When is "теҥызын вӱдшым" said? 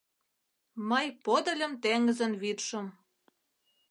1.83-2.87